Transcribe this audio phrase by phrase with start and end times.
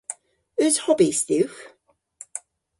[0.63, 1.61] Eus hobis dhywgh?